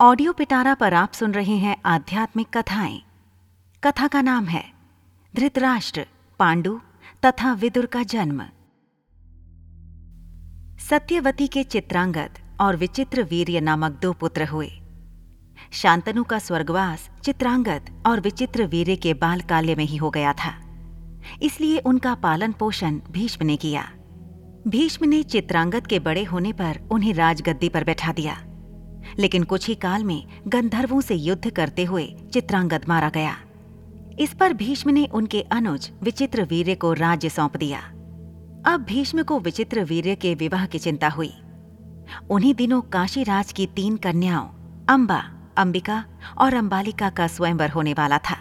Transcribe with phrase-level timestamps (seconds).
[0.00, 3.02] Audio पिटारा पर आप सुन रहे हैं आध्यात्मिक कथाएँ।
[3.84, 4.64] कथा का नाम है,
[5.36, 6.06] धृतराष्ट्र,
[6.38, 6.80] पांडु
[7.24, 8.42] तथा विदुर का जन्म।
[10.78, 12.30] सत्यवती के चित्रांगद
[12.60, 14.70] और विचित्र वीर्य नामक दो पुत्र हुए।
[15.72, 20.54] शांतनु का स्वर्गवास चित्रांगद और विचित्र वीर्य के बाल काल्य में ही हो गया था।
[21.42, 23.82] इसलिए उनका पालन पोषण भीष्म ने किया।
[24.68, 28.42] भीष्म ने चित्रांगद के बड़े होने पर उन्हें राजगद्दी पर बैठा दिया।
[29.18, 33.36] लेकिन कुछ ही काल में गंधर्वों से युद्ध करते हुए चित्रांगद मारा गया।
[34.18, 37.80] इस पर भीष्म ने उनके अनुज विचित्र वीर्य को राज्य सौंप दिया।
[38.66, 41.32] अब भीष्म को विचित्र वीर्य के विवाह की चिंता हुई।
[42.30, 44.48] उन्हीं दिनों काशीराज की तीन कन्याओं,
[44.88, 45.22] अंबा,
[45.56, 46.04] अंबिका
[46.38, 48.36] और अंबालिका का स्वयंवर होने वाला था।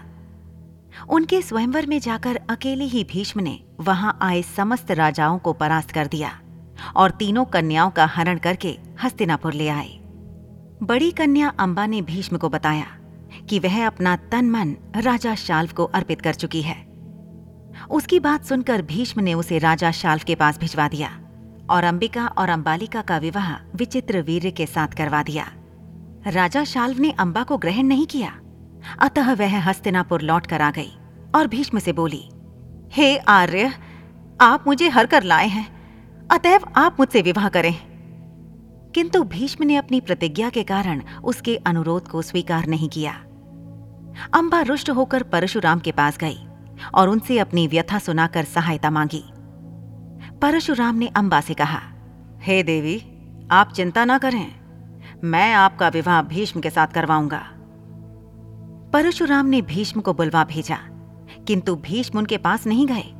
[1.09, 6.07] उनके स्वयंवर में जाकर अकेले ही भीष्म ने वहाँ आए समस्त राजाओं को परास्त कर
[6.07, 6.39] दिया
[6.95, 9.99] और तीनों कन्याओं का हरण करके हस्तिनापुर ले आए।
[10.83, 12.85] बड़ी कन्या अंबा ने भीष्म को बताया
[13.49, 16.75] कि वह अपना तन मन राजा शाल्व को अर्पित कर चुकी है।
[17.89, 21.09] उसकी बात सुनकर भीष्म ने उसे राजा शाल्व के पास भिजवा दिया
[21.69, 25.51] और अंबिका और अंबालिका का विवाह विचित्र वीर्य के साथ करवा दिया।
[26.27, 28.39] राजा शाल्व ने अंबा को ग्रहण नहीं किया।
[28.99, 30.91] अतः वह हस्तिनापुर लौट कर आ गई
[31.35, 32.29] और भीष्म से बोली,
[32.91, 33.73] हे आर्य,
[34.41, 35.67] आप मुझे हर कर लाए हैं।
[36.31, 37.94] अतएव आप मुझसे विवाह करें।
[38.95, 43.11] किंतु भीष्म ने अपनी प्रतिज्ञा के कारण उसके अनुरोध को स्वीकार नहीं किया।
[44.33, 46.37] अंबा रुष्ट होकर परशुराम के पास गई
[46.93, 49.23] और उनसे अपनी व्यथा सुनाकर सहायता मांगी।
[50.41, 51.79] परशुराम ने अंबा से कहा,
[52.41, 53.03] हे hey देवी,
[53.51, 54.55] आप चिंता ना करें।
[55.23, 57.43] मैं आपका विवाह भीष्म के साथ करवाऊँगा।
[58.93, 60.77] परशुराम ने भीष्म को बुलवा भेजा,
[61.47, 63.13] किंतु भीष्म उनके पास नहीं गए।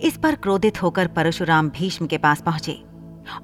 [0.00, 2.91] इस पर क्रोधित होकर परशुराम भीष्म के पास पहुँचे।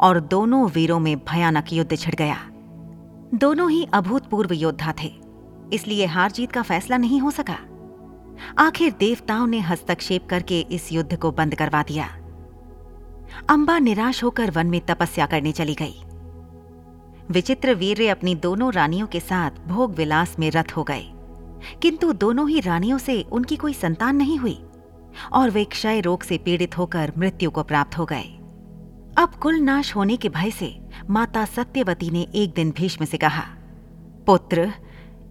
[0.01, 2.37] और दोनों वीरों में भयानक युद्ध छिड़ गया।
[3.35, 5.13] दोनों ही अभूतपूर्व योद्धा थे,
[5.73, 7.59] इसलिए हार जीत का फैसला नहीं हो सका।
[8.59, 12.09] आखिर देवताओं ने हस्तक्षेप करके इस युद्ध को बंद करवा दिया।
[13.49, 16.03] अंबा निराश होकर वन में तपस्या करने चली गई।
[17.31, 21.05] विचित्र वीर अपनी दोनों रानियों के साथ भोग विलास में रथ हो गए।
[21.83, 24.59] किंतु दोनों ही रानियों से उनकी कोई संतान नहीं हुई,
[25.33, 28.38] और वे क्षय रोग से पीड़ित होकर मृत्यु को प्राप्त हो गए।
[29.19, 30.81] अब कुल नाश होने के भय से
[31.11, 33.43] माता सत्यवती ने एक दिन भीष्म से कहा,
[34.27, 34.73] पुत्र,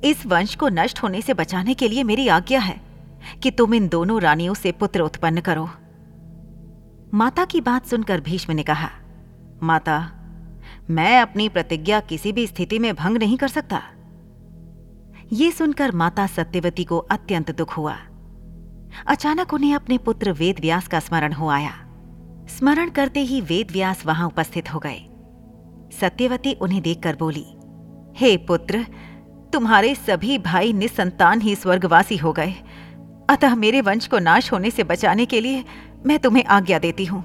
[0.03, 2.81] इस वंश को नष्ट होने से बचाने के लिए मेरी आज्ञा है
[3.43, 5.69] कि तुम इन दोनों रानियों से पुत्र उत्पन्न करो
[7.13, 8.89] माता की बात सुनकर भीष्म ने कहा,
[9.63, 10.11] माता,
[10.89, 13.81] मैं अपनी प्रतिज्ञा किसी भी स्थिति में भंग नहीं कर सकता
[15.33, 17.97] ये सुनकर माता सत्यवती को अत्यंत दुख हुआ।
[19.07, 21.86] अचानक उन्हें अपने पुत्र वेद व्यास का स्मरण हो आया।
[22.49, 24.99] स्मरण करते ही वेद व्यास वहाँ उपस्थित हो गए।
[25.91, 27.45] सत्यवती उन्हें देखकर बोली,
[28.17, 28.85] हे पुत्र,
[29.53, 32.53] तुम्हारे सभी भाई निसंतान ही स्वर्गवासी हो गए।
[33.29, 35.63] अतः मेरे वंश को नाश होने से बचाने के लिए
[36.05, 37.23] मैं तुम्हें आज्ञा देती हूँ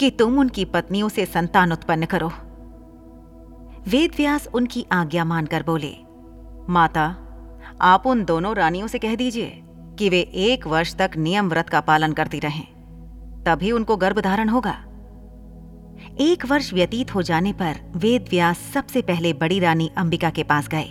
[0.00, 2.30] कि तुम उनकी पत्नियों से संतान उत्पन्न करो।
[3.88, 5.92] वेदव्यास उनकी आज्ञा मानकर बोले,
[6.68, 7.06] माता,
[7.82, 9.62] आप उन दोनों रानियों से कह दीजिए
[9.98, 12.66] कि वे एक वर्ष तक नियम व्रत का पालन करती रहें।
[13.46, 14.74] तभी उनको गर्भ धारण होगा।
[16.20, 20.68] एक वर्ष व्यतीत हो जाने पर वेद व्यास सबसे पहले बड़ी रानी अंबिका के पास
[20.68, 20.88] गए।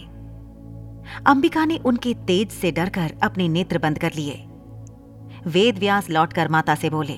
[1.26, 4.46] अंबिका ने उनके तेज से डरकर अपने नेत्र बंद कर लिए।
[5.48, 7.18] वेद व्यास लौटकर माता से बोले,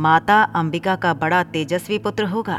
[0.00, 2.58] माता, अंबिका का बड़ा तेजस्वी पुत्र होगा,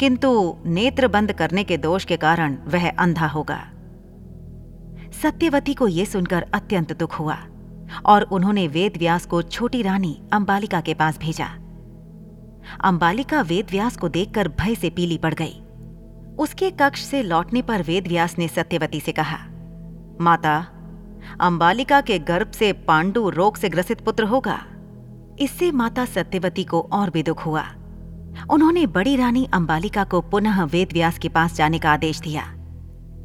[0.00, 3.58] किंतु नेत्र बंद करने के दोष के कारण वह अंधा होगा।
[5.22, 7.36] सत्यवती को यह सुनकर अत्यंत दुख हुआ।
[8.06, 11.46] और उन्होंने वेद व्यास को छोटी रानी अंबालिका के पास भेजा।
[12.84, 15.60] अंबालिका वेद व्यास को देखकर भय से पीली पड़ गई।
[16.38, 19.38] उसके कक्ष से लौटने पर वेद व्यास ने सत्यवती से कहा,
[20.20, 20.56] माता,
[21.40, 24.58] अंबालिका के गर्भ से पांडु रोग से ग्रसित पुत्र होगा।
[25.38, 27.64] इससे माता सत्यवती को और भी दुख हुआ।
[28.50, 32.42] उन्होंने बड़ी रानी अंबालिका को पुनः वेद व्यास के पास जाने का आदेश दिया।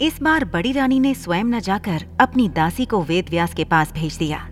[0.02, 3.94] इस बार बड़ी रानी ने स्वयं न जाकर अपनी दासी को वेद व्यास के पास
[3.94, 4.50] भेज दिया।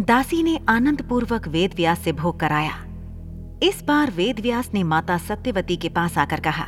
[0.00, 2.72] दासी ने आनंद पूर्वक वेद व्यास से भोग कराया।
[3.62, 6.64] इस बार वेद व्यास ने माता सत्यवती के पास आकर कहा,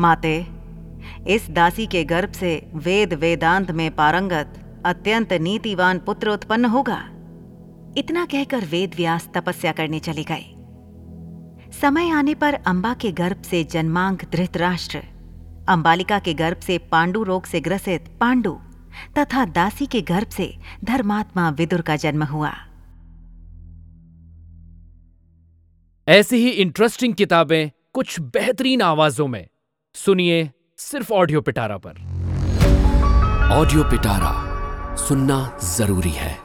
[0.00, 0.46] माते,
[1.26, 6.98] इस दासी के गर्भ से वेद वेदांत में पारंगत, अत्यंत नीतिवान पुत्र उत्पन्न होगा।
[7.96, 10.44] इतना कहकर वेद व्यास तपस्या करने चले गए।
[11.80, 15.02] समय आने पर अंबा के गर्भ से जन्मांग धृतराष्ट्र,
[15.68, 18.56] अंबालिका के गर्भ से पांडु रोग से ग्रसित पांडु
[19.18, 22.52] तथा दासी के गर्भ से धर्मात्मा विदुर का जन्म हुआ।
[26.08, 29.46] ऐसी ही इंटरेस्टिंग किताबें कुछ बेहतरीन आवाजों में।
[29.94, 31.90] सुनिए सिर्फ़ ऑडियो पिटारा पर।
[33.52, 34.32] ऑडियो पिटारा
[34.96, 36.43] सुनना ज़रूरी है।